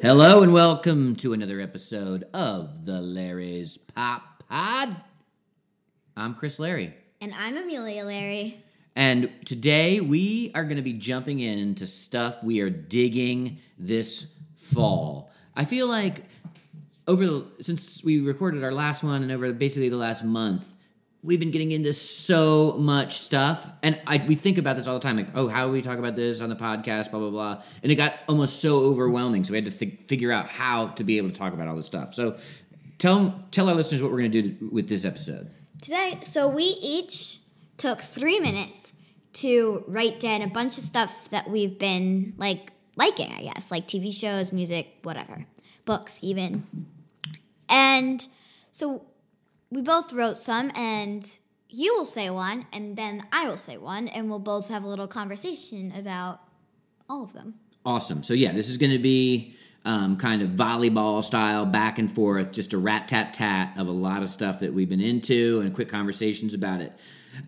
[0.00, 4.94] Hello and welcome to another episode of the Larry's Pop Pod.
[6.16, 6.94] I'm Chris Larry.
[7.20, 8.62] And I'm Amelia Larry.
[8.94, 15.32] And today we are going to be jumping into stuff we are digging this fall.
[15.56, 16.22] I feel like
[17.08, 20.76] over the, since we recorded our last one and over basically the last month,
[21.22, 25.00] we've been getting into so much stuff and I, we think about this all the
[25.00, 27.62] time like oh how do we talk about this on the podcast blah blah blah
[27.82, 31.04] and it got almost so overwhelming so we had to th- figure out how to
[31.04, 32.36] be able to talk about all this stuff so
[32.98, 35.50] tell tell our listeners what we're going to do with this episode
[35.80, 37.38] Today, so we each
[37.76, 38.92] took three minutes
[39.34, 43.86] to write down a bunch of stuff that we've been like liking, I guess, like
[43.86, 45.46] TV shows, music, whatever,
[45.84, 46.66] books, even.
[47.68, 48.26] And
[48.72, 49.04] so
[49.70, 51.24] we both wrote some, and
[51.68, 54.88] you will say one, and then I will say one, and we'll both have a
[54.88, 56.40] little conversation about
[57.08, 57.54] all of them.
[57.84, 58.22] Awesome.
[58.22, 62.52] So yeah, this is going to be um, kind of volleyball style, back and forth,
[62.52, 65.74] just a rat tat tat of a lot of stuff that we've been into and
[65.74, 66.92] quick conversations about it.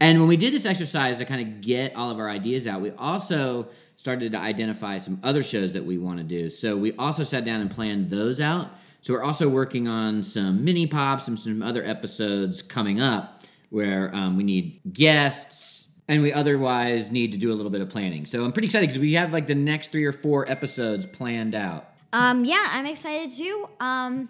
[0.00, 2.80] And when we did this exercise to kind of get all of our ideas out,
[2.80, 6.48] we also started to identify some other shows that we want to do.
[6.48, 8.70] So we also sat down and planned those out.
[9.02, 14.14] So we're also working on some mini pops and some other episodes coming up where
[14.14, 18.26] um, we need guests and we otherwise need to do a little bit of planning.
[18.26, 21.54] So I'm pretty excited because we have like the next three or four episodes planned
[21.54, 21.88] out.
[22.12, 23.68] Um, yeah, I'm excited too.
[23.78, 24.28] Um,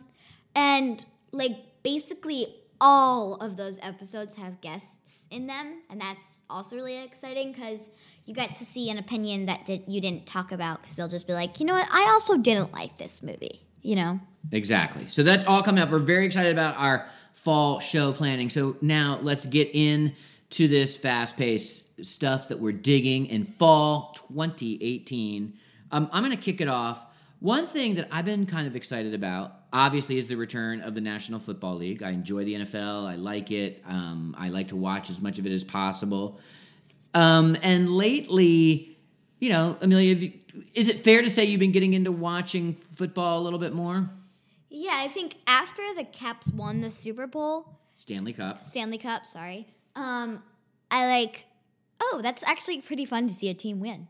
[0.55, 6.99] and like basically all of those episodes have guests in them, and that's also really
[7.03, 7.89] exciting because
[8.27, 11.27] you get to see an opinion that did, you didn't talk about because they'll just
[11.27, 13.63] be like, you know what, I also didn't like this movie.
[13.83, 14.21] You know.
[14.53, 15.07] Exactly.
[15.07, 15.91] So that's all coming up.
[15.91, 18.51] We're very excited about our fall show planning.
[18.51, 20.15] So now let's get in
[20.51, 25.55] to this fast-paced stuff that we're digging in fall 2018.
[25.93, 27.05] Um, I'm going to kick it off.
[27.39, 31.01] One thing that I've been kind of excited about, obviously, is the return of the
[31.01, 32.03] National Football League.
[32.03, 33.07] I enjoy the NFL.
[33.07, 33.83] I like it.
[33.87, 36.39] Um, I like to watch as much of it as possible.
[37.15, 38.99] Um, and lately,
[39.39, 40.33] you know, Amelia, you-
[40.75, 44.11] is it fair to say you've been getting into watching football a little bit more?
[44.71, 48.65] Yeah, I think after the Caps won the Super Bowl, Stanley Cup.
[48.65, 49.67] Stanley Cup, sorry.
[49.97, 50.43] Um,
[50.91, 51.45] I like,
[52.01, 54.09] oh, that's actually pretty fun to see a team win.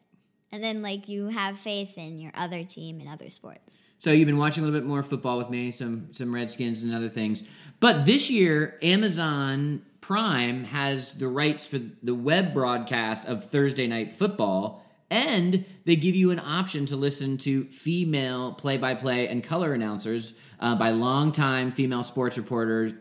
[0.52, 3.90] And then like you have faith in your other team in other sports.
[4.00, 6.94] So you've been watching a little bit more football with me, some some Redskins and
[6.94, 7.42] other things.
[7.78, 14.10] But this year, Amazon Prime has the rights for the web broadcast of Thursday Night
[14.10, 20.34] Football, and they give you an option to listen to female play-by-play and color announcers
[20.60, 22.92] uh, by longtime female sports reporters.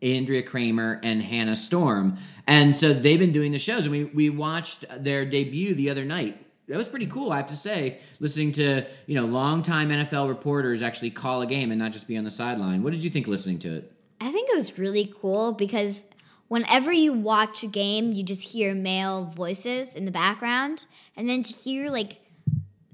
[0.00, 2.18] Andrea Kremer and Hannah Storm.
[2.46, 6.04] And so they've been doing the shows, and we, we watched their debut the other
[6.04, 10.28] night that was pretty cool, I have to say, listening to you know longtime NFL
[10.28, 12.82] reporters actually call a game and not just be on the sideline.
[12.82, 13.92] What did you think listening to it?
[14.20, 16.04] I think it was really cool because
[16.48, 20.86] whenever you watch a game, you just hear male voices in the background,
[21.16, 22.20] and then to hear like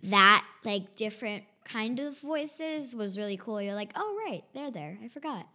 [0.04, 3.60] that, like different kind of voices was really cool.
[3.60, 4.98] You're like, oh right, they're there.
[5.02, 5.46] I forgot.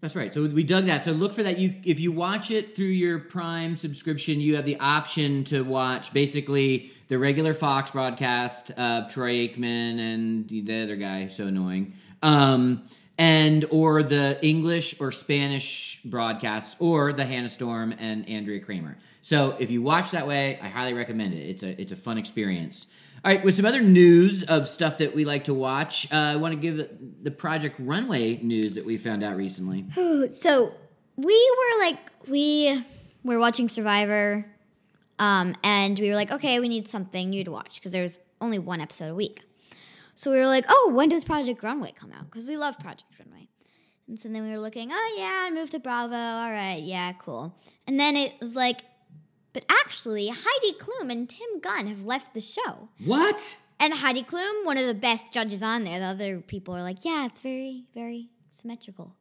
[0.00, 0.34] That's right.
[0.34, 1.02] So we dug that.
[1.06, 1.58] So look for that.
[1.58, 6.12] You if you watch it through your Prime subscription, you have the option to watch
[6.12, 11.94] basically the regular Fox broadcast of Troy Aikman and the other guy, so annoying.
[12.22, 12.82] Um,
[13.18, 18.96] and or the English or Spanish broadcasts or the Hannah Storm and Andrea Kremer.
[19.20, 21.42] So if you watch that way, I highly recommend it.
[21.42, 22.86] It's a it's a fun experience.
[23.24, 26.36] All right, with some other news of stuff that we like to watch, uh, I
[26.36, 26.90] want to give
[27.22, 29.86] the Project Runway news that we found out recently.
[30.28, 30.74] so
[31.16, 31.98] we were like
[32.28, 32.82] we
[33.22, 34.44] were watching Survivor,
[35.18, 38.18] um, and we were like, okay, we need something new to watch because there was
[38.40, 39.40] only one episode a week.
[40.14, 42.26] So we were like, oh, when does Project Runway come out?
[42.26, 43.48] Because we love Project Runway.
[44.06, 46.14] And so then we were looking, oh yeah, I moved to Bravo.
[46.14, 47.56] All right, yeah, cool.
[47.86, 48.82] And then it was like,
[49.52, 52.88] but actually, Heidi Klum and Tim Gunn have left the show.
[53.04, 53.56] What?
[53.78, 56.00] And Heidi Klum, one of the best judges on there.
[56.00, 59.14] The other people are like, yeah, it's very, very symmetrical.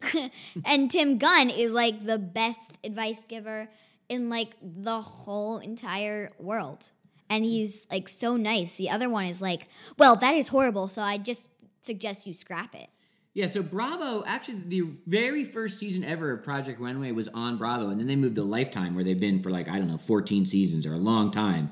[0.64, 3.68] and Tim Gunn is like the best advice giver
[4.08, 6.90] in like the whole entire world.
[7.32, 8.76] And he's like so nice.
[8.76, 9.66] The other one is like,
[9.98, 10.86] well, that is horrible.
[10.86, 11.48] So I just
[11.80, 12.90] suggest you scrap it.
[13.32, 17.88] Yeah, so Bravo, actually, the very first season ever of Project Runway was on Bravo,
[17.88, 20.44] and then they moved to Lifetime, where they've been for like, I don't know, 14
[20.44, 21.70] seasons or a long time.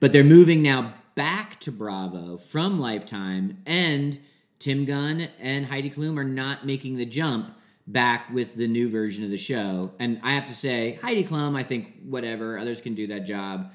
[0.00, 4.18] But they're moving now back to Bravo from Lifetime, and
[4.58, 7.54] Tim Gunn and Heidi Klum are not making the jump
[7.86, 9.92] back with the new version of the show.
[9.98, 13.70] And I have to say, Heidi Klum, I think whatever, others can do that job.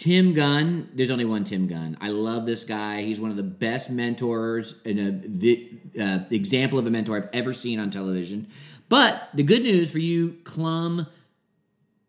[0.00, 1.98] Tim Gunn, there's only one Tim Gunn.
[2.00, 3.02] I love this guy.
[3.02, 4.98] He's one of the best mentors and
[5.44, 8.48] a uh, example of a mentor I've ever seen on television.
[8.88, 11.06] But the good news for you, Klum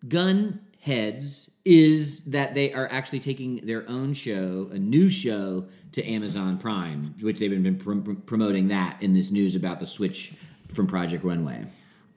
[0.07, 6.01] Gunn heads, is that they are actually taking their own show, a new show, to
[6.05, 10.31] Amazon Prime, which they've been pr- promoting that in this news about the switch
[10.73, 11.65] from Project Runway.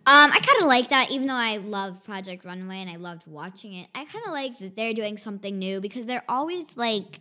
[0.07, 3.27] Um, I kind of like that, even though I love Project Runway and I loved
[3.27, 3.89] watching it.
[3.95, 7.21] I kind of like that they're doing something new because they're always like,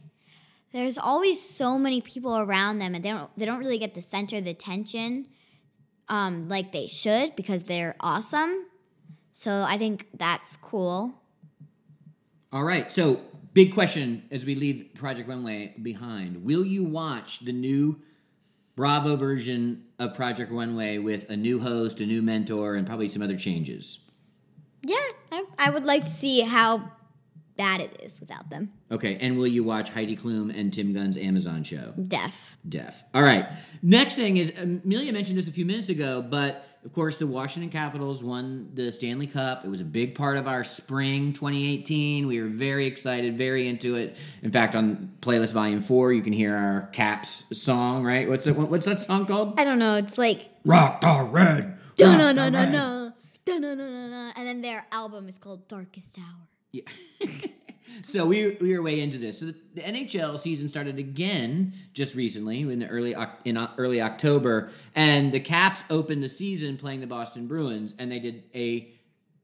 [0.73, 4.01] there's always so many people around them, and they don't they don't really get the
[4.01, 5.27] center the attention,
[6.09, 8.65] um, like they should because they're awesome.
[9.31, 11.13] So I think that's cool.
[12.51, 12.91] All right.
[12.91, 13.21] So,
[13.53, 16.43] big question as we leave Project Runway behind.
[16.43, 17.99] Will you watch the new
[18.75, 23.21] Bravo version of Project Runway with a new host, a new mentor, and probably some
[23.21, 23.99] other changes?
[24.81, 24.97] Yeah,
[25.31, 26.91] I, I would like to see how
[27.55, 28.73] bad it is without them.
[28.93, 31.93] Okay, and will you watch Heidi Klum and Tim Gunn's Amazon show?
[32.07, 32.55] Deaf.
[32.67, 33.03] Deaf.
[33.11, 33.47] All right.
[33.81, 37.71] Next thing is Amelia mentioned this a few minutes ago, but of course the Washington
[37.71, 39.65] Capitals won the Stanley Cup.
[39.65, 42.27] It was a big part of our spring 2018.
[42.27, 44.15] We were very excited, very into it.
[44.43, 48.03] In fact, on playlist volume four, you can hear our Caps song.
[48.03, 48.29] Right?
[48.29, 48.55] What's that?
[48.55, 49.59] What's that song called?
[49.59, 49.95] I don't know.
[49.95, 51.79] It's like Rock the Red.
[51.99, 53.13] No, no, no, no, no,
[53.43, 54.33] dun dun dun dun dun.
[54.35, 56.47] And then their album is called Darkest Hour.
[56.71, 56.83] Yeah.
[58.03, 59.39] so we we were way into this.
[59.39, 64.01] So the, the, NHL season started again just recently in the early in uh, early
[64.01, 68.91] October, and the Caps opened the season playing the Boston Bruins, and they did a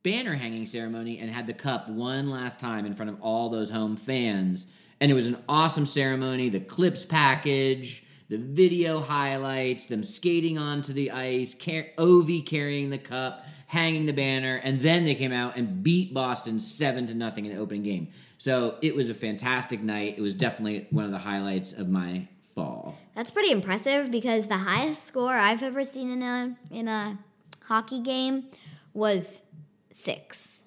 [0.02, 3.70] banner hanging ceremony and had the cup one last time in front of all those
[3.70, 4.66] home fans,
[5.00, 6.50] and it was an awesome ceremony.
[6.50, 8.06] The clips package.
[8.30, 14.14] The video highlights them skating onto the ice, car- Ovi carrying the cup, hanging the
[14.14, 17.84] banner, and then they came out and beat Boston seven to nothing in the opening
[17.84, 18.08] game.
[18.40, 20.16] So it was a fantastic night.
[20.18, 22.98] It was definitely one of the highlights of my fall.
[23.14, 27.20] That's pretty impressive because the highest score I've ever seen in a in a
[27.66, 28.46] hockey game
[28.94, 29.46] was
[29.92, 30.62] six.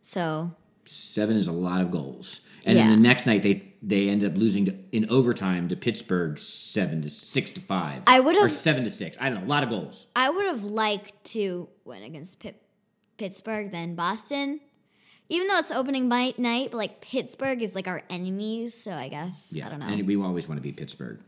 [0.00, 0.52] So
[0.86, 2.40] seven is a lot of goals.
[2.64, 2.84] And yeah.
[2.84, 7.02] then the next night they they ended up losing to, in overtime to Pittsburgh seven
[7.02, 8.04] to six to five.
[8.06, 9.18] I would have or seven to six.
[9.20, 10.06] I don't know, a lot of goals.
[10.16, 12.60] I would have liked to win against Pitt,
[13.18, 14.60] Pittsburgh than Boston.
[15.30, 16.36] Even though it's opening night,
[16.70, 19.86] but like Pittsburgh is like our enemies, so I guess yeah, I don't know.
[19.86, 21.20] And we always want to be Pittsburgh.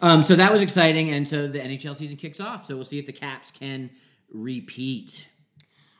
[0.00, 2.66] Um, so that was exciting, and so the NHL season kicks off.
[2.66, 3.90] So we'll see if the Caps can
[4.32, 5.28] repeat.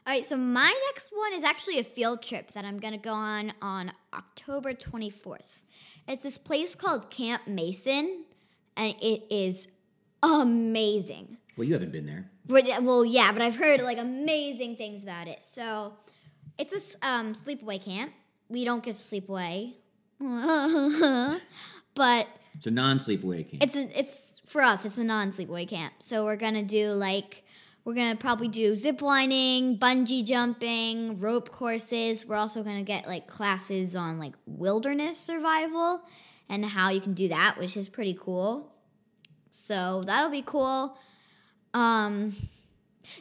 [0.07, 2.99] All right, so my next one is actually a field trip that I'm going to
[2.99, 5.61] go on on October 24th.
[6.07, 8.25] It's this place called Camp Mason,
[8.77, 9.67] and it is
[10.23, 11.39] amazing.
[11.57, 12.31] Well, you haven't been there.
[12.47, 15.45] Well, yeah, but I've heard like amazing things about it.
[15.45, 15.95] So
[16.59, 18.13] it's a um, sleepaway camp.
[18.49, 19.75] We don't get to sleep away,
[20.19, 23.63] but it's a non-sleepaway camp.
[23.63, 24.85] It's a, it's for us.
[24.85, 25.95] It's a non-sleepaway camp.
[25.99, 27.45] So we're gonna do like
[27.85, 32.27] we're gonna probably do zip lining, bungee jumping, rope courses.
[32.27, 36.03] We're also gonna get like classes on like wilderness survival
[36.49, 38.73] and how you can do that, which is pretty cool.
[39.51, 40.97] So that'll be cool.
[41.73, 42.35] Um,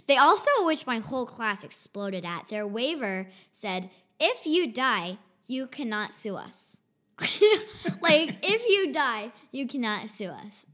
[0.08, 3.90] they also, which my whole class exploded at, their waiver said,
[4.20, 6.80] if you die, you cannot sue us.
[8.02, 10.66] like, if you die, you cannot sue us.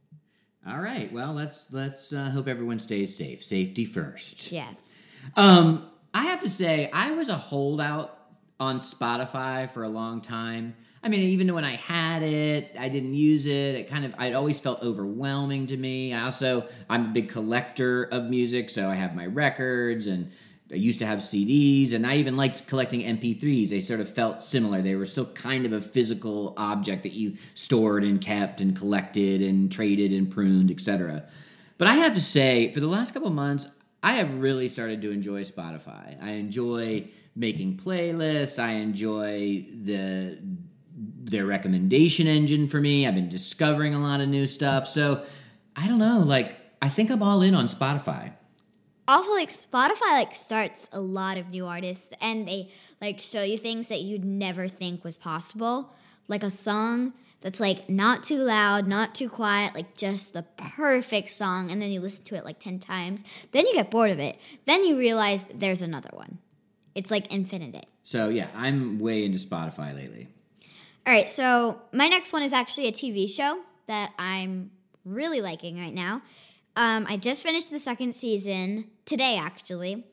[0.68, 1.12] All right.
[1.12, 3.44] Well, let's let's uh, hope everyone stays safe.
[3.44, 4.51] Safety first.
[4.51, 5.12] Yes.
[5.36, 8.18] Um, I have to say, I was a holdout
[8.60, 10.75] on Spotify for a long time.
[11.01, 13.75] I mean, even when I had it, I didn't use it.
[13.75, 16.13] It kind of, it always felt overwhelming to me.
[16.13, 20.32] I also, I'm a big collector of music, so I have my records and
[20.72, 23.70] I used to have CDs, and I even liked collecting MP3s.
[23.70, 24.82] They sort of felt similar.
[24.84, 29.41] They were still kind of a physical object that you stored and kept and collected
[29.41, 31.24] and traded and pruned, etc.
[31.79, 33.68] But I have to say, for the last couple months,
[34.03, 36.22] I have really started to enjoy Spotify.
[36.22, 38.62] I enjoy making playlists.
[38.62, 40.38] I enjoy the
[41.22, 43.06] their recommendation engine for me.
[43.06, 44.88] I've been discovering a lot of new stuff.
[44.88, 45.24] So
[45.76, 48.34] I don't know, like I think I'm all in on Spotify.
[49.08, 52.70] Also, like Spotify, like starts a lot of new artists, and they
[53.02, 55.96] like show you things that you'd never think was possible,
[56.28, 61.32] like a song that's like not too loud, not too quiet, like just the perfect
[61.32, 63.24] song, and then you listen to it like ten times.
[63.52, 64.38] Then you get bored of it.
[64.66, 66.38] Then you realize there's another one.
[66.94, 67.88] It's like infinite.
[68.04, 70.28] So yeah, I'm way into Spotify lately.
[71.08, 74.72] All right, so my next one is actually a TV show that I'm
[75.06, 76.22] really liking right now.
[76.75, 80.06] Um, I just finished the second season today, actually.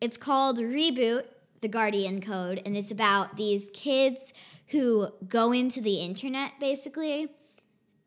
[0.00, 1.24] It's called Reboot.
[1.62, 4.34] the Guardian Code, and it's about these kids
[4.68, 7.30] who go into the internet basically,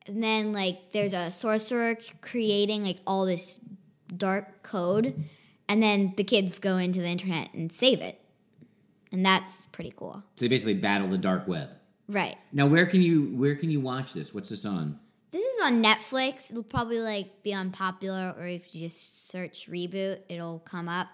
[0.05, 3.59] and then like there's a sorcerer creating like all this
[4.15, 5.25] dark code,
[5.67, 8.21] and then the kids go into the internet and save it,
[9.11, 10.21] and that's pretty cool.
[10.35, 11.69] So they basically battle the dark web.
[12.09, 12.37] Right.
[12.53, 14.33] Now, where can you where can you watch this?
[14.33, 14.99] What's this on?
[15.31, 16.49] This is on Netflix.
[16.51, 21.07] It'll probably like be on popular, or if you just search reboot, it'll come up.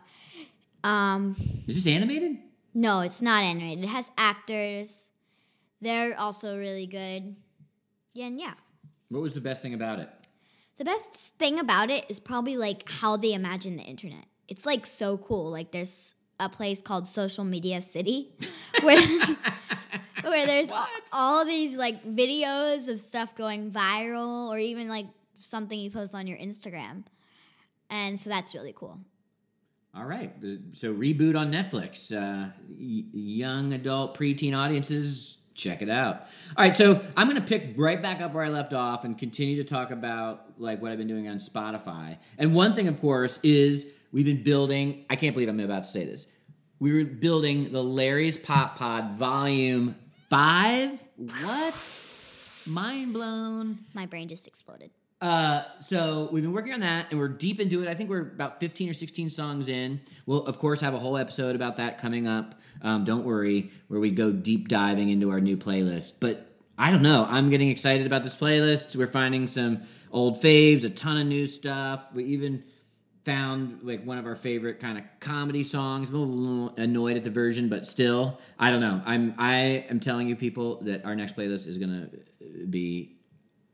[0.84, 1.36] Um,
[1.68, 2.38] Is this animated?
[2.74, 3.86] no, it's not animated.
[3.86, 5.12] It has actors.
[5.82, 7.36] They're also really good.
[8.14, 8.54] Yeah, and yeah.
[9.10, 10.10] What was the best thing about it?
[10.78, 14.26] The best thing about it is probably like how they imagine the internet.
[14.48, 15.50] It's like so cool.
[15.52, 18.34] Like there's a place called Social Media City
[18.82, 19.02] where
[20.30, 20.90] where there's What?
[21.14, 25.08] all these like videos of stuff going viral or even like
[25.40, 27.04] something you post on your Instagram.
[27.90, 29.00] And so that's really cool.
[29.96, 30.34] All right.
[30.74, 32.12] So reboot on Netflix.
[32.12, 36.22] Uh, y- young adult preteen audiences, check it out.
[36.58, 36.76] All right.
[36.76, 39.64] So I'm going to pick right back up where I left off and continue to
[39.64, 42.18] talk about like what I've been doing on Spotify.
[42.40, 45.06] And one thing, of course, is we've been building.
[45.12, 46.26] I can't believe I'm about to say this.
[46.80, 49.96] We were building the Larry's Pop Pod Volume
[50.34, 51.00] Five.
[51.16, 51.76] What?
[52.66, 53.86] Mind blown.
[53.94, 54.90] My brain just exploded.
[55.22, 57.88] Uh, so we've been working on that, and we're deep into it.
[57.88, 60.02] I think we're about fifteen or sixteen songs in.
[60.26, 62.60] We'll of course have a whole episode about that coming up.
[62.82, 66.14] Um, don't worry, where we go deep diving into our new playlist.
[66.20, 66.48] But
[66.80, 67.28] I don't know.
[67.30, 68.96] I'm getting excited about this playlist.
[68.96, 72.12] We're finding some old faves, a ton of new stuff.
[72.12, 72.64] We even
[73.26, 76.10] found like one of our favorite kind of comedy songs.
[76.10, 79.02] I'm a little annoyed at the version, but still, I don't know.
[79.06, 82.10] I'm I am telling you people that our next playlist is gonna
[82.70, 83.18] be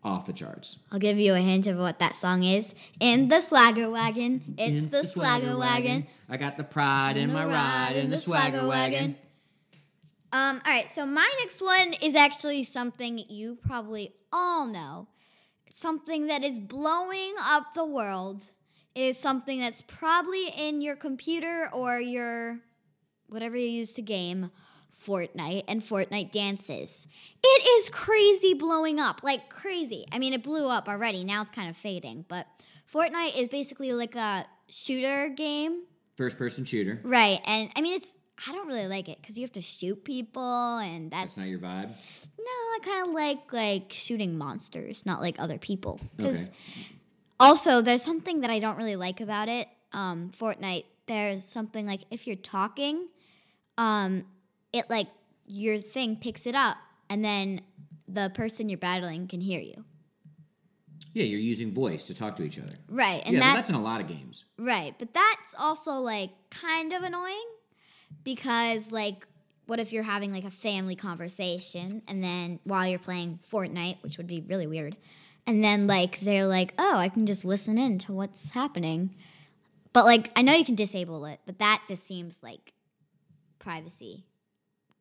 [0.04, 0.80] off the charts.
[0.92, 2.74] I'll give you a hint of what that song is.
[3.00, 4.56] In the swagger wagon.
[4.58, 6.08] It's In the, swagger, wagon.
[6.30, 9.18] I got the pride in my ride in the swagger wagon.
[10.32, 15.08] Um, all right, so my next one is actually something you probably all know.
[15.74, 18.44] Something that is blowing up the world.
[18.96, 22.60] It is something that's probably in your computer or your
[23.28, 24.52] whatever you use to game
[25.06, 27.08] Fortnite and Fortnite dances.
[27.44, 30.06] It is crazy blowing up, like crazy.
[30.12, 31.24] I mean, it blew up already.
[31.24, 32.48] Now it's kind of fading, but
[32.92, 35.84] Fortnite is basically like a shooter game
[36.18, 37.00] First person shooter.
[37.04, 40.04] Right, and I mean it's I don't really like it because you have to shoot
[40.04, 41.90] people, and that's, That's not your vibe.
[42.38, 42.46] no.
[42.46, 46.00] I kind of like like shooting monsters, not like other people.
[46.18, 46.56] Because Okay.
[47.40, 49.68] Also there's something that I don't really like about it.
[49.94, 53.08] Um, Fortnite, there's something like if you're talking,
[53.78, 54.26] um,
[54.74, 55.08] it like
[55.46, 56.78] your thing picks it up,
[57.10, 57.62] and then
[58.08, 59.86] the person you're battling can hear you.
[61.14, 62.76] Yeah, you're using voice to talk to each other.
[62.88, 64.46] Right, and yeah, that's, that's in a lot of games.
[64.58, 67.48] Right, but that's also like kind of annoying
[68.24, 69.26] because like
[69.66, 74.18] what if you're having like a family conversation and then while you're playing Fortnite, which
[74.18, 74.98] would be really weird.
[75.50, 79.16] And then like they're like, "Oh, I can just listen in to what's happening."
[79.94, 82.74] But like I know you can disable it, but that just seems like
[83.58, 84.26] privacy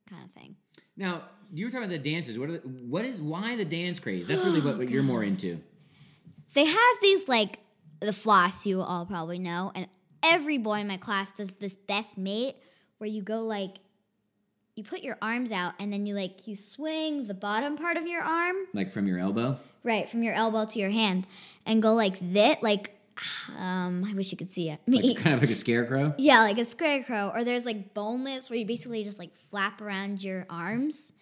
[0.09, 0.57] kind of thing.
[0.97, 2.38] Now, you were talking about the dances.
[2.38, 4.26] What are the, what is why the dance craze?
[4.26, 5.61] That's really what, what you're more into.
[6.55, 7.59] They have these like
[8.00, 9.87] the floss you all probably know, and
[10.23, 12.57] every boy in my class does this best mate
[12.97, 13.81] where you go like
[14.76, 18.07] you put your arms out and then you like you swing the bottom part of
[18.07, 19.61] your arm Like from your elbow.
[19.85, 21.26] Right from your elbow to your hand
[21.66, 22.94] and go like that like
[23.58, 24.80] um I wish you could see it.
[24.87, 26.14] Like, kind of like a scarecrow.
[26.18, 27.32] yeah like a scarecrow.
[27.35, 31.12] Or there's like boneless where you basically just like flap around your arms.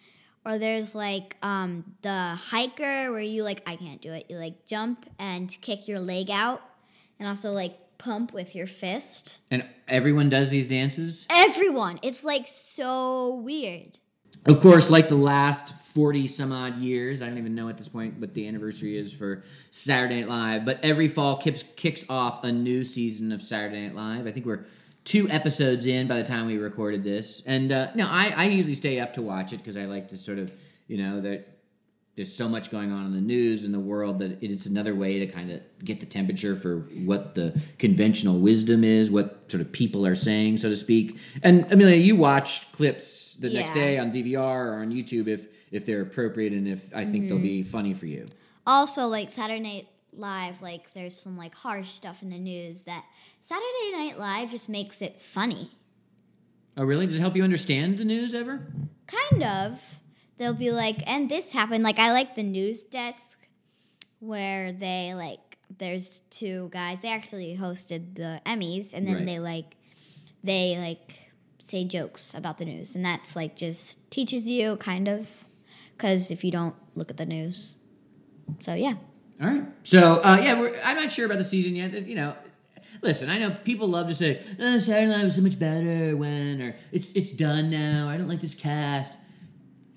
[0.45, 4.27] Or there's like um the hiker where you like I can't do it.
[4.29, 6.61] You like jump and kick your leg out
[7.19, 9.39] and also like pump with your fist.
[9.49, 11.25] And everyone does these dances.
[11.31, 11.99] everyone.
[12.03, 13.97] It's like so weird
[14.47, 17.89] Of course, like the last 40 some odd years, I don't even know at this
[17.89, 22.45] point what the anniversary is for Saturday Night Live, but every fall kicks, kicks off
[22.45, 24.25] a new season of Saturday Night Live.
[24.25, 24.63] I think we're
[25.03, 27.41] two episodes in by the time we recorded this.
[27.45, 30.17] And uh, no, I, I usually stay up to watch it because I like to
[30.17, 30.53] sort of,
[30.87, 31.56] you know, that
[32.17, 35.19] there's so much going on in the news in the world that it's another way
[35.19, 39.71] to kind of get the temperature for what the conventional wisdom is, what sort of
[39.71, 41.19] people are saying, so to speak.
[41.43, 45.85] And Amelia, you watch clips the next day on DVR or on YouTube if if
[45.85, 47.69] they're appropriate and if I think they'll be mm-hmm.
[47.69, 48.25] funny for you.
[48.65, 53.05] also like Saturday Night Live, like there's some like harsh stuff in the news that
[53.41, 55.69] Saturday Night Live just makes it funny.
[56.75, 57.05] Oh, really?
[57.05, 58.65] Does it help you understand the news ever?
[59.05, 59.99] Kind of.
[60.37, 61.83] They'll be like, and this happened.
[61.83, 63.37] Like I like the news desk
[64.19, 65.39] where they like
[65.77, 67.01] there's two guys.
[67.01, 69.25] They actually hosted the Emmys and then Right.
[69.25, 69.75] they like
[70.43, 71.19] they like
[71.59, 75.27] say jokes about the news, and that's like just teaches you kind of
[75.97, 77.75] because if you don't look at the news,
[78.59, 78.93] so yeah.
[79.41, 79.63] All right.
[79.83, 82.07] So uh, yeah, we're, I'm not sure about the season yet.
[82.07, 82.35] You know,
[83.01, 86.61] listen, I know people love to say oh, Saturday Night was so much better when,
[86.61, 88.07] or it's it's done now.
[88.09, 89.17] I don't like this cast.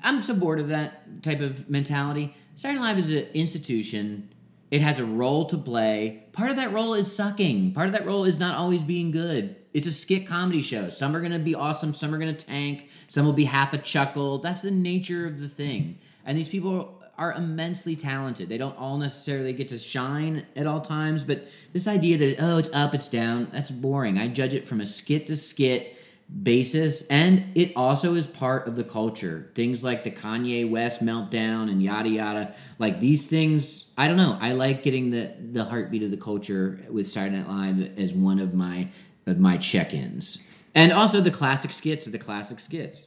[0.03, 2.35] I'm so bored of that type of mentality.
[2.55, 4.33] Saturday Night Live is an institution.
[4.71, 6.25] It has a role to play.
[6.33, 7.73] Part of that role is sucking.
[7.73, 9.57] Part of that role is not always being good.
[9.73, 10.91] It's a skit comedy show.
[10.91, 11.93] Some are going to be awesome.
[11.93, 12.89] Some are going to tank.
[13.09, 14.39] Some will be half a chuckle.
[14.39, 15.99] That's the nature of the thing.
[16.25, 18.49] And these people are immensely talented.
[18.49, 22.57] They don't all necessarily get to shine at all times, but this idea that, oh,
[22.57, 24.17] it's up, it's down, that's boring.
[24.17, 25.99] I judge it from a skit to skit
[26.43, 29.51] basis, and it also is part of the culture.
[29.55, 33.93] Things like the Kanye West meltdown and yada yada, like these things.
[33.99, 34.39] I don't know.
[34.41, 38.39] I like getting the the heartbeat of the culture with Saturday Night Live as one
[38.39, 38.89] of my
[39.27, 43.07] of my check-ins, and also the classic skits are the classic skits.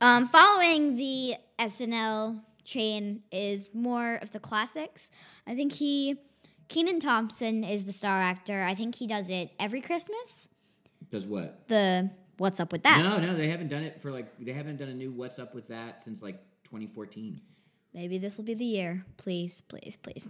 [0.00, 5.10] Um, following the SNL train is more of the classics.
[5.46, 6.18] I think he,
[6.68, 8.62] Kenan Thompson, is the star actor.
[8.62, 10.48] I think he does it every Christmas.
[11.10, 11.68] Does what?
[11.68, 12.10] The
[12.42, 12.98] What's Up with That?
[12.98, 15.54] No, no, they haven't done it for like they haven't done a new What's Up
[15.54, 17.40] with That since like 2014.
[17.94, 19.04] Maybe this will be the year.
[19.16, 20.28] Please, please, please.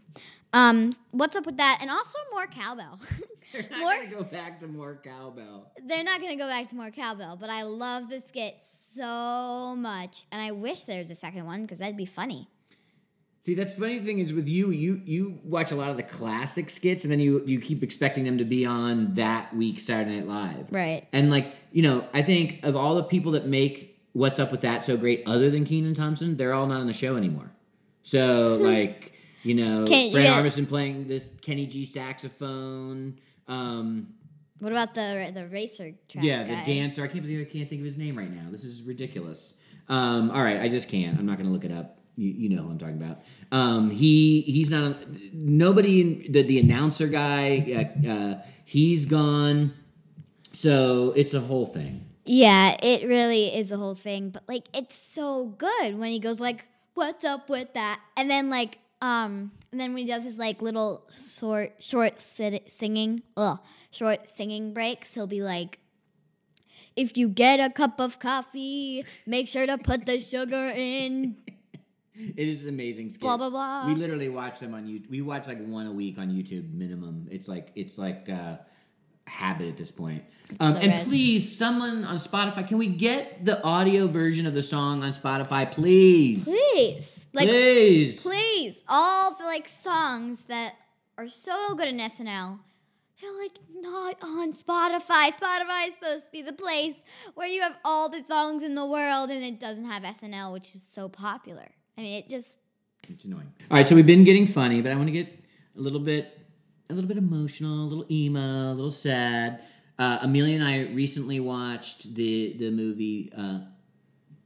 [0.52, 1.78] Um, what's up with that?
[1.80, 3.00] And also more cowbell.
[3.54, 5.72] They're not More- gonna go back to more cowbell.
[5.86, 10.24] They're not gonna go back to more cowbell, but I love the skit so much,
[10.30, 12.46] and I wish there's a second one because that'd be funny.
[13.40, 16.68] See, that's funny thing is with you, you you watch a lot of the classic
[16.68, 20.28] skits, and then you you keep expecting them to be on that week Saturday Night
[20.28, 21.08] Live, Right.
[21.14, 24.60] And like you know, I think of all the people that make What's Up with
[24.60, 27.50] That so great, other than Kenan Thompson, they're all not on the show anymore.
[28.02, 29.12] So like
[29.42, 33.18] you know, Fran get- Armisen playing this Kenny G saxophone.
[33.48, 34.14] Um,
[34.58, 36.24] What about the the racer track?
[36.24, 36.62] yeah, guy?
[36.62, 37.02] the dancer.
[37.02, 38.50] I can't believe I can't think of his name right now.
[38.50, 39.58] This is ridiculous.
[39.88, 41.18] Um, all right, I just can't.
[41.18, 41.98] I'm not going to look it up.
[42.16, 43.22] You, you know who I'm talking about.
[43.50, 44.96] Um, he he's not.
[45.32, 46.00] Nobody.
[46.02, 47.90] In, the the announcer guy.
[48.06, 49.72] Uh, uh, he's gone.
[50.52, 52.06] So it's a whole thing.
[52.24, 56.38] Yeah, it really is a whole thing, but like it's so good when he goes
[56.40, 60.36] like, "What's up with that?" and then like um and then when he does his
[60.36, 63.58] like little short short sit- singing, ugh,
[63.90, 65.78] short singing breaks, he'll be like
[66.94, 71.36] if you get a cup of coffee, make sure to put the sugar in.
[72.14, 73.08] It is amazing.
[73.08, 73.22] Skit.
[73.22, 73.86] Blah, blah, blah.
[73.86, 75.08] We literally watch them on YouTube.
[75.08, 77.26] We watch like one a week on YouTube minimum.
[77.30, 78.56] It's like it's like uh,
[79.26, 80.24] habit at this point.
[80.60, 84.62] Um, so and please, someone on Spotify, can we get the audio version of the
[84.62, 86.44] song on Spotify, please?
[86.44, 88.20] Please, like please.
[88.22, 90.74] please, all the like songs that
[91.16, 92.58] are so good in SNL,
[93.20, 95.30] they're like not on Spotify.
[95.30, 96.96] Spotify is supposed to be the place
[97.34, 100.74] where you have all the songs in the world, and it doesn't have SNL, which
[100.74, 101.68] is so popular.
[101.96, 102.58] I mean, it just
[103.08, 103.52] It's annoying.
[103.70, 105.28] All right, so we've been getting funny, but I want to get
[105.76, 106.38] a little bit,
[106.90, 109.62] a little bit emotional, a little emo, a little sad.
[109.98, 113.60] Uh, Amelia and I recently watched the the movie uh,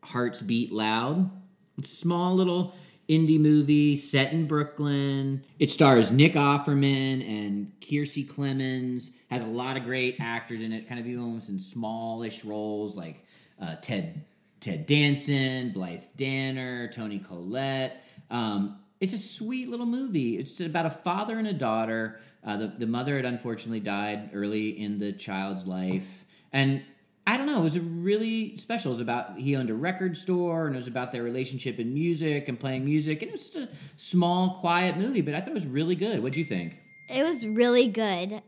[0.02, 1.30] Hearts Beat Loud.
[1.78, 2.74] It's a small little
[3.08, 5.44] indie movie set in Brooklyn.
[5.58, 9.10] It stars Nick Offerman and Kiersey Clemons.
[9.30, 13.24] Has a lot of great actors in it, kind of even in smallish roles like
[13.60, 14.24] uh, Ted
[14.60, 18.02] Ted Danson, Blythe Danner, Toni Collette.
[18.30, 20.38] Um, it's a sweet little movie.
[20.38, 22.20] It's about a father and a daughter.
[22.44, 26.24] Uh, the, the mother had unfortunately died early in the child's life.
[26.52, 26.82] And
[27.26, 28.92] I don't know, it was really special.
[28.92, 31.92] It was about, he owned a record store and it was about their relationship in
[31.92, 33.20] music and playing music.
[33.22, 36.22] And it was just a small, quiet movie, but I thought it was really good.
[36.22, 36.80] What'd you think?
[37.08, 38.42] it was really good.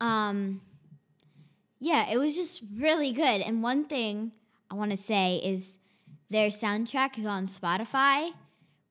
[0.00, 0.60] Um,
[1.80, 3.40] yeah, it was just really good.
[3.40, 4.32] And one thing
[4.70, 5.78] I want to say is
[6.30, 8.30] their soundtrack is on Spotify,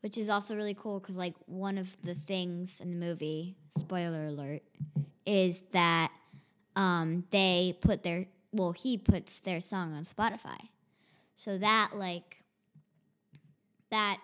[0.05, 4.25] which is also really cool because like one of the things in the movie, spoiler
[4.25, 4.61] alert,
[5.25, 6.11] is that
[6.75, 10.59] um, they put their well, he puts their song on Spotify,
[11.35, 12.43] so that like
[13.89, 14.19] that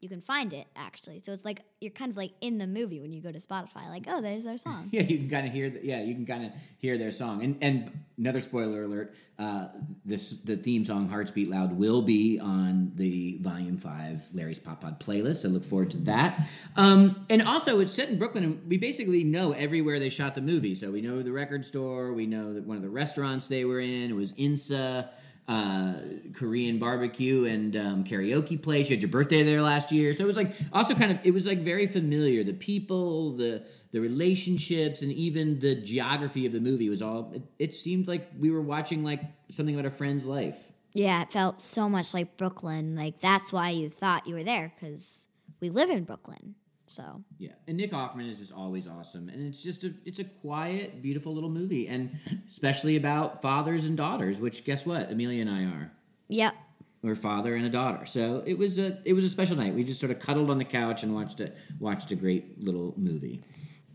[0.00, 1.20] you can find it actually.
[1.20, 3.88] So it's like you're kind of like in the movie when you go to Spotify,
[3.88, 4.88] like oh, there's their song.
[4.92, 5.70] Yeah, you can kind of hear.
[5.70, 7.42] The, yeah, you can kind of hear their song.
[7.42, 9.68] And and another spoiler alert: uh,
[10.04, 14.82] this the theme song "Hearts Beat Loud" will be on the Volume Five Larry's Pop
[14.82, 15.36] Pod playlist.
[15.36, 16.46] So look forward to that.
[16.76, 20.40] Um, and also, it's set in Brooklyn, and we basically know everywhere they shot the
[20.42, 20.74] movie.
[20.74, 22.12] So we know the record store.
[22.12, 24.14] We know that one of the restaurants they were in.
[24.14, 25.08] Was Insa.
[25.48, 25.94] Uh,
[26.34, 28.90] Korean barbecue and um, karaoke place.
[28.90, 31.30] You had your birthday there last year, so it was like also kind of it
[31.30, 32.42] was like very familiar.
[32.42, 37.30] The people, the the relationships and even the geography of the movie was all.
[37.32, 40.72] It, it seemed like we were watching like something about a friend's life.
[40.92, 42.96] Yeah, it felt so much like Brooklyn.
[42.96, 45.26] Like that's why you thought you were there because
[45.60, 46.56] we live in Brooklyn.
[46.88, 50.24] So Yeah, and Nick Offerman is just always awesome, and it's just a it's a
[50.24, 54.40] quiet, beautiful little movie, and especially about fathers and daughters.
[54.40, 55.92] Which guess what, Amelia and I are.
[56.28, 56.54] yep,
[57.02, 59.74] We're a father and a daughter, so it was a it was a special night.
[59.74, 62.94] We just sort of cuddled on the couch and watched a watched a great little
[62.96, 63.40] movie.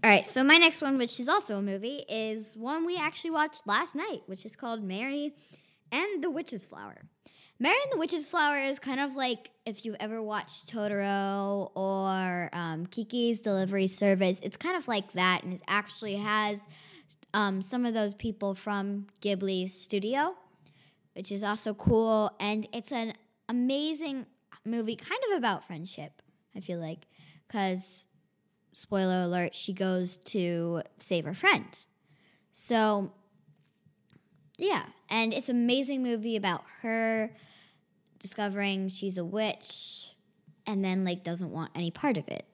[0.04, 3.32] All right, so my next one, which is also a movie, is one we actually
[3.32, 5.36] watched last night, which is called Mary
[5.92, 7.04] and the Witch's Flower.
[7.62, 12.50] Mary and the Witch's Flower is kind of like if you've ever watched Totoro or
[12.54, 14.40] um, Kiki's Delivery Service.
[14.42, 16.60] It's kind of like that, and it actually has
[17.36, 20.36] um, some of those people from Ghibli's studio,
[21.14, 22.32] which is also cool.
[22.40, 23.14] And it's an
[23.48, 24.26] amazing
[24.66, 26.24] movie, kind of about friendship,
[26.56, 27.06] I feel like,
[27.48, 28.08] because
[28.74, 31.86] spoiler alert, she goes to save her friend.
[32.54, 33.12] So,
[34.58, 37.30] yeah, and it's an amazing movie about her
[38.22, 40.12] discovering she's a witch
[40.68, 42.46] and then like doesn't want any part of it.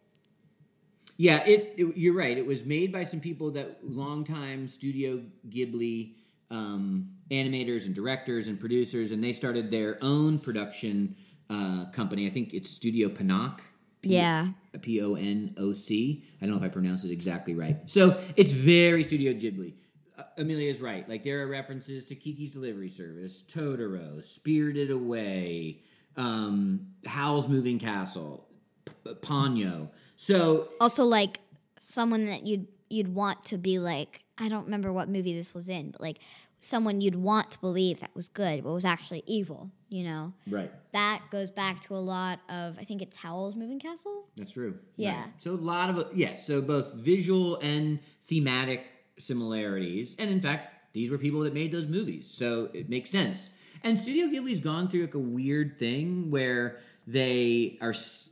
[1.18, 2.38] Yeah, it, it- You're right.
[2.38, 6.14] It was made by some people that longtime Studio Ghibli
[6.50, 11.16] um, animators and directors and producers, and they started their own production
[11.50, 12.26] uh, company.
[12.26, 13.60] I think it's Studio Ponoc.
[14.04, 14.50] Yeah.
[14.82, 16.24] P O N O C.
[16.42, 17.78] I don't know if I pronounced it exactly right.
[17.90, 19.74] So it's very Studio Ghibli.
[20.18, 21.08] Uh, is right.
[21.08, 25.82] Like there are references to Kiki's Delivery Service, Totoro, Spirited Away,
[26.16, 28.48] um, Howl's Moving Castle,
[28.86, 29.90] P- Ponyo.
[30.16, 31.40] So Also like
[31.80, 35.70] someone that you'd you'd want to be like I don't remember what movie this was
[35.70, 36.20] in, but like
[36.60, 40.34] someone you'd want to believe that was good but was actually evil, you know.
[40.50, 40.72] right.
[40.94, 44.26] That goes back to a lot of I think it's Howl's Moving Castle.
[44.36, 44.80] That's true.
[44.96, 45.22] Yeah.
[45.22, 45.30] Right.
[45.38, 51.12] So a lot of yes, so both visual and thematic similarities, and in fact, these
[51.12, 53.50] were people that made those movies, so it makes sense.
[53.84, 58.30] And Studio Ghibli's gone through like a weird thing where they are s-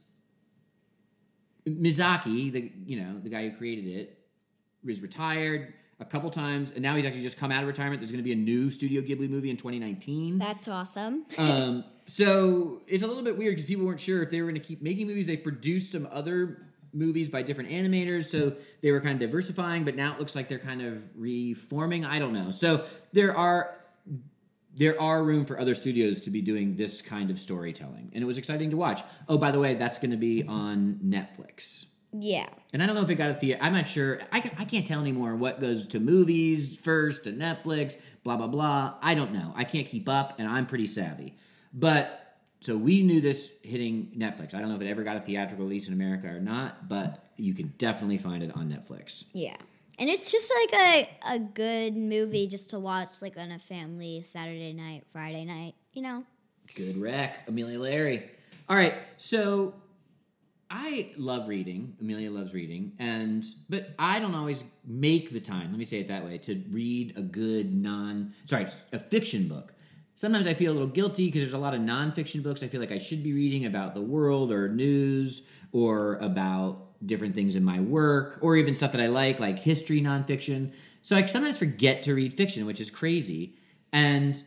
[1.67, 4.19] Mizaki, the you know the guy who created it,
[4.85, 8.01] is retired a couple times, and now he's actually just come out of retirement.
[8.01, 10.37] There's going to be a new Studio Ghibli movie in 2019.
[10.39, 11.25] That's awesome.
[11.37, 14.61] Um, so it's a little bit weird because people weren't sure if they were going
[14.61, 15.25] to keep making movies.
[15.25, 19.84] They produced some other movies by different animators, so they were kind of diversifying.
[19.84, 22.05] But now it looks like they're kind of reforming.
[22.05, 22.51] I don't know.
[22.51, 23.75] So there are
[24.75, 28.25] there are room for other studios to be doing this kind of storytelling, and it
[28.25, 29.01] was exciting to watch.
[29.29, 31.86] Oh, by the way, that's going to be on Netflix.
[32.17, 32.47] Yeah.
[32.71, 33.60] And I don't know if it got a theater.
[33.62, 34.21] I'm not sure.
[34.31, 38.47] I, ca- I can't tell anymore what goes to movies first to Netflix, blah, blah,
[38.47, 38.95] blah.
[39.01, 39.53] I don't know.
[39.55, 41.36] I can't keep up, and I'm pretty savvy.
[41.73, 42.24] But
[42.65, 44.56] so we knew this hitting Netflix.
[44.56, 47.30] I don't know if it ever got a theatrical release in America or not, but
[47.38, 49.25] you can definitely find it on Netflix.
[49.34, 49.56] Yeah.
[49.99, 54.23] And it's just like a, a good movie just to watch like on a family
[54.23, 56.23] Saturday night, Friday night, you know?
[56.73, 58.32] Good rec, Amelia Larry.
[58.67, 59.75] All right, so
[60.67, 61.95] I love reading.
[62.01, 65.69] Amelia loves reading, and but I don't always make the time.
[65.69, 69.75] Let me say it that way to read a good non sorry a fiction book.
[70.17, 72.80] Sometimes I feel a little guilty because there's a lot of nonfiction books I feel
[72.80, 77.65] like I should be reading about the world or news or about different things in
[77.65, 80.71] my work or even stuff that I like, like history nonfiction.
[81.01, 83.58] So I sometimes forget to read fiction, which is crazy.
[83.91, 84.41] And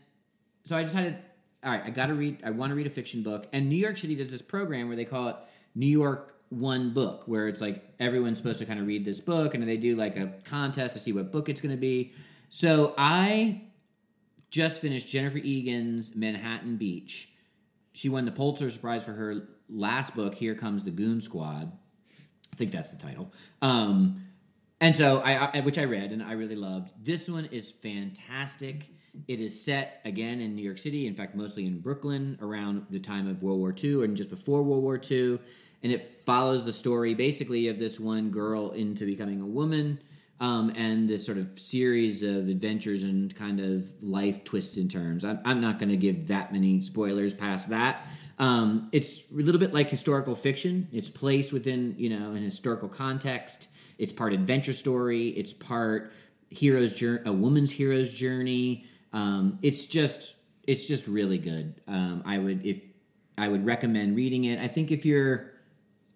[0.65, 1.19] so I decided,
[1.63, 2.39] all right, I got to read.
[2.43, 3.47] I want to read a fiction book.
[3.53, 5.37] And New York City does this program where they call it
[5.75, 9.53] New York One Book, where it's like everyone's supposed to kind of read this book,
[9.53, 12.15] and they do like a contest to see what book it's going to be.
[12.49, 13.68] So I
[14.51, 17.31] just finished Jennifer Egan's Manhattan Beach.
[17.93, 21.73] She won the Pulitzer Prize for her last book, Here Comes the Goon Squad.
[22.53, 23.33] I think that's the title.
[23.61, 24.25] Um,
[24.81, 26.91] and so I, I which I read and I really loved.
[27.03, 28.89] This one is fantastic.
[29.27, 33.01] It is set again in New York City, in fact, mostly in Brooklyn around the
[33.01, 35.41] time of World War II and just before World War II.
[35.83, 40.01] And it follows the story basically of this one girl into becoming a woman
[40.41, 45.25] um, and this sort of series of adventures and kind of life twists and turns.
[45.25, 48.07] I'm, I'm not going to give that many spoilers past that.
[48.39, 50.89] Um, it's a little bit like historical fiction.
[50.93, 53.69] It's placed within you know an historical context.
[53.99, 55.29] It's part adventure story.
[55.29, 56.13] It's part
[56.51, 58.85] hero's journey, a woman's hero's journey.
[59.13, 60.35] Um, it's just
[60.67, 61.81] it's just really good.
[61.89, 62.81] Um, I would if
[63.37, 64.61] I would recommend reading it.
[64.61, 65.53] I think if you're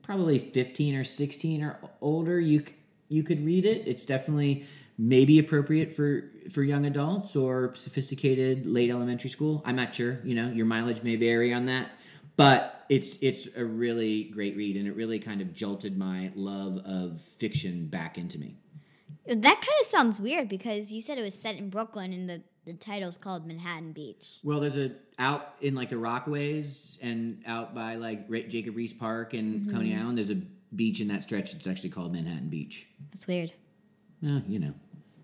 [0.02, 2.64] probably 15 or 16 or older, you
[3.12, 3.86] you could read it.
[3.86, 4.64] It's definitely
[4.98, 9.62] maybe appropriate for for young adults or sophisticated late elementary school.
[9.64, 10.18] I'm not sure.
[10.24, 11.90] You know, your mileage may vary on that,
[12.36, 16.78] but it's it's a really great read, and it really kind of jolted my love
[16.84, 18.56] of fiction back into me.
[19.26, 22.42] That kind of sounds weird because you said it was set in Brooklyn and the,
[22.64, 24.40] the title's called Manhattan Beach.
[24.42, 29.32] Well, there's a out in like the Rockaways and out by like Jacob Riis Park
[29.34, 29.76] and mm-hmm.
[29.76, 30.18] Coney Island.
[30.18, 30.40] There's a
[30.74, 32.88] beach in that stretch that's actually called Manhattan Beach.
[33.12, 33.52] That's weird.
[34.24, 34.72] Uh, you know,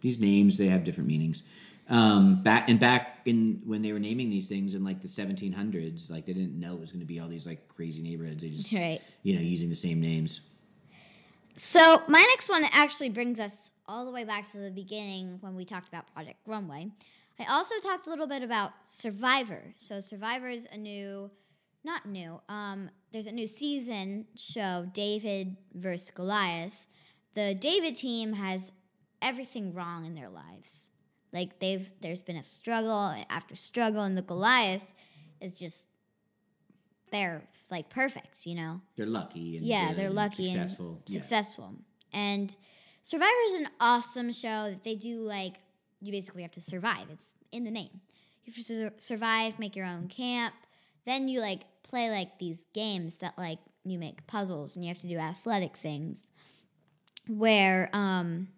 [0.00, 1.42] these names they have different meanings.
[1.90, 6.11] Um, back and back in when they were naming these things in like the 1700s,
[6.11, 8.42] like they didn't know it was going to be all these like crazy neighborhoods.
[8.42, 9.00] They just Right.
[9.22, 10.40] you know using the same names.
[11.56, 15.56] So my next one actually brings us all the way back to the beginning when
[15.56, 16.88] we talked about Project Runway.
[17.40, 19.72] I also talked a little bit about Survivor.
[19.76, 21.30] So Survivor is a new,
[21.88, 22.40] not new.
[22.48, 26.87] Um, there's a new season show, David versus Goliath.
[27.35, 28.72] The David team has
[29.22, 30.90] everything wrong in their lives.
[31.33, 34.92] Like they've there's been a struggle after struggle, and the Goliath
[35.40, 35.87] is just
[37.11, 38.81] they're like perfect, you know.
[38.96, 40.90] They're lucky and Yeah, they're lucky successful.
[41.07, 41.20] and Yeah.
[41.20, 41.74] successful.
[42.12, 42.55] And
[43.03, 45.55] Survivor is an awesome show that they do like
[46.01, 47.07] you basically have to survive.
[47.11, 48.01] It's in the name.
[48.44, 50.55] You have to sur- survive, make your own camp.
[51.07, 54.98] Then you like play like these games that like you make puzzles and you have
[54.98, 56.27] to do athletic things
[57.27, 58.48] where um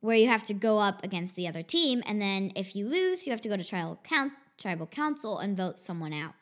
[0.00, 3.26] where you have to go up against the other team and then if you lose,
[3.26, 6.34] you have to go to tribal count tribal council and vote someone out.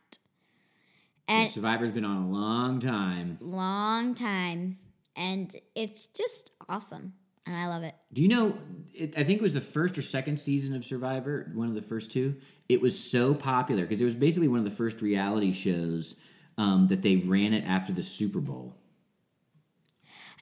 [1.29, 3.37] And Survivor's been on a long time.
[3.41, 4.79] long time
[5.14, 7.12] and it's just awesome
[7.49, 8.57] and i love it Do you know?
[8.95, 11.83] It, I think it was the first or second season of Survivor, one of the
[11.83, 12.35] first two.
[12.69, 16.17] It was so popular because it was basically one of the first reality shows
[16.57, 18.75] um, that they ran it after the Super Bowl.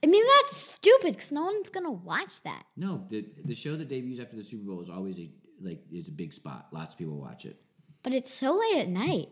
[0.03, 3.88] i mean that's stupid because no one's gonna watch that No, the the show that
[3.88, 5.29] debuts after the Super Bowl is always a
[5.61, 6.66] like it's a big spot.
[6.73, 7.57] Lots of people watch it.
[8.03, 9.29] but it's so late at night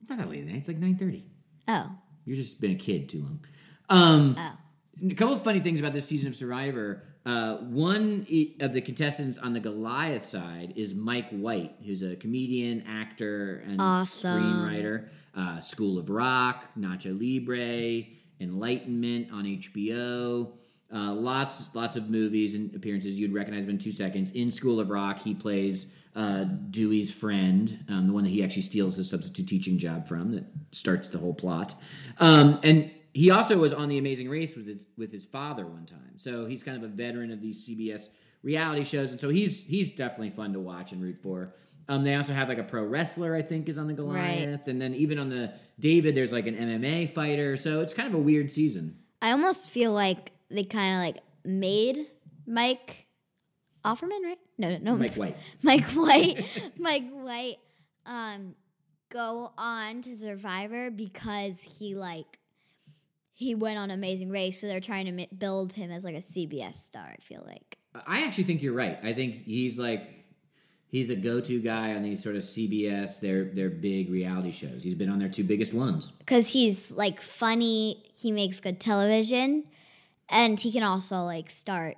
[0.00, 0.56] It's not that late at night.
[0.56, 1.24] It's like nine thirty.
[1.68, 1.90] oh
[2.24, 3.40] You're just been a kid too long.
[3.88, 4.52] Um, oh
[5.04, 7.02] A couple of funny things about this season of Survivor.
[7.26, 8.26] Uh, one
[8.60, 13.80] of the contestants on the Goliath side is Mike White, who's a comedian, actor, and
[13.80, 14.40] Awesome.
[14.42, 15.08] screenwriter.
[15.34, 18.06] Uh, School of Rock, Nacho Libre,
[18.40, 20.52] Enlightenment on HBO.
[20.92, 23.18] Uh, lots, lots of movies and appearances.
[23.18, 24.30] You'd recognize him in two seconds.
[24.30, 28.62] In School of Rock, he plays uh, Dewey's friend, um, the one that he actually
[28.62, 31.74] steals his substitute teaching job from, that starts the whole plot.
[32.18, 35.86] Um, and he also was on The Amazing Race with his with his father one
[35.86, 36.12] time.
[36.16, 38.08] So he's kind of a veteran of these CBS
[38.42, 41.54] reality shows, and so he's he's definitely fun to watch and root for.
[41.88, 44.82] Um, they also have like a pro wrestler, I think, is on the Goliath, and
[44.82, 47.56] then even on the David, there's like an MMA fighter.
[47.56, 48.96] So it's kind of a weird season.
[49.22, 52.06] i almost feel like they kind of like made
[52.46, 53.06] mike
[53.84, 55.36] offerman right no no no Mike White.
[55.62, 56.44] mike white
[56.78, 57.56] mike white
[58.04, 58.54] um
[59.10, 62.26] go on to survivor because he like
[63.36, 66.18] he went on amazing race so they're trying to mi- build him as like a
[66.18, 68.98] cbs star i feel like I actually think you're right.
[69.02, 70.04] I think he's like
[70.88, 74.82] he's a go-to guy on these sort of CBS their their big reality shows.
[74.82, 76.08] He's been on their two biggest ones.
[76.18, 79.64] because he's like funny he makes good television
[80.28, 81.96] and he can also like start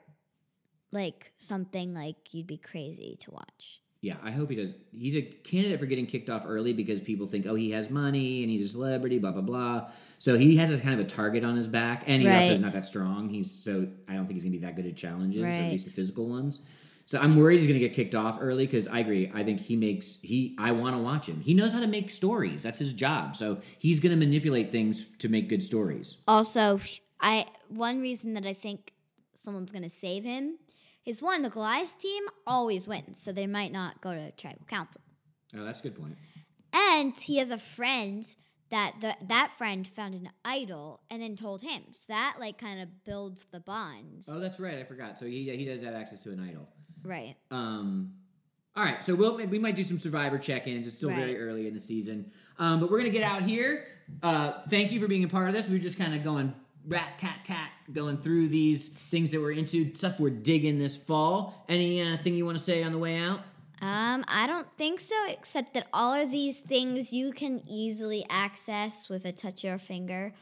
[0.93, 4.75] like something like you'd be crazy to watch Yeah, I hope he does.
[4.97, 8.43] He's a candidate for getting kicked off early because people think, oh, he has money
[8.43, 9.91] and he's a celebrity, blah blah blah.
[10.21, 12.61] So he has this kind of a target on his back, and he also is
[12.61, 13.29] not that strong.
[13.29, 15.85] He's so I don't think he's gonna be that good at challenges, or at least
[15.87, 16.61] the physical ones.
[17.07, 19.33] So I'm worried he's gonna get kicked off early because I agree.
[19.35, 20.55] I think he makes he.
[20.59, 21.41] I want to watch him.
[21.41, 22.63] He knows how to make stories.
[22.63, 23.35] That's his job.
[23.35, 26.19] So he's gonna manipulate things to make good stories.
[26.29, 26.81] also
[27.21, 28.93] i one reason that i think
[29.35, 30.57] someone's gonna save him
[31.09, 35.01] is one the goliath team always wins so they might not go to tribal council
[35.57, 36.17] Oh, that's a good point.
[36.73, 38.23] and he has a friend
[38.71, 42.81] that the, that friend found an idol and then told him so that like kind
[42.83, 44.79] of builds the bond Oh, that's right.
[44.79, 45.19] I forgot.
[45.19, 46.69] So he he does have access to an idol.
[47.03, 48.13] right Um,
[48.77, 50.87] all right, so we'll we might do some Survivor check-ins.
[50.87, 53.87] It's still very early in the season, um, but we're gonna get out here.
[54.23, 55.69] Uh, thank you for being a part of this.
[55.69, 56.55] We are just kind of going
[56.89, 61.65] rat tat tat, going through these things that we're into, stuff we're digging this fall.
[61.69, 63.41] Anything uh, you want to say on the way out?
[63.81, 69.09] Um, I don't think so, except that all of these things you can easily access
[69.09, 70.35] with a touch of your finger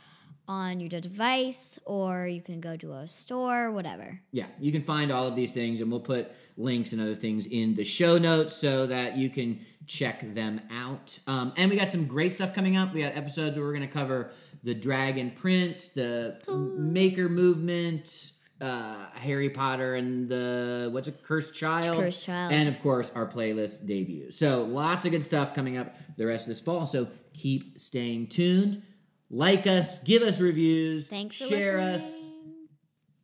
[0.48, 4.20] on your device, or you can go to a store, whatever.
[4.30, 7.46] Yeah, you can find all of these things, and we'll put links and other things
[7.46, 11.18] in the show notes so that you can check them out.
[11.26, 12.94] Um, and we got some great stuff coming up.
[12.94, 14.30] We got episodes where we're going to cover
[14.62, 16.38] the Dragon Prince, the
[16.78, 22.52] Maker Movement, uh, Harry Potter and the what's a Cursed Child, Cursed Child.
[22.52, 24.30] and of course our playlist debut.
[24.30, 26.86] So lots of good stuff coming up the rest of this fall.
[26.86, 28.82] So keep staying tuned.
[29.28, 31.94] Like us, give us reviews, Thanks share listening.
[31.94, 32.28] us.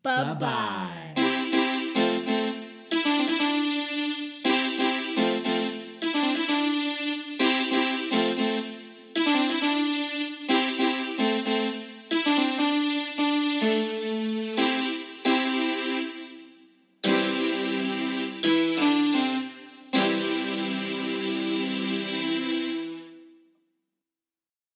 [0.02, 1.11] Bye bye.